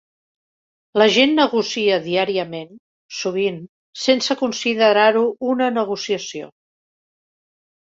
La 1.01 1.07
gent 1.15 1.35
negocia 1.39 1.99
diàriament, 2.07 2.73
sovint 3.19 3.63
sense 4.07 4.41
considerar-ho 4.43 5.27
una 5.55 5.73
negociació. 5.81 6.55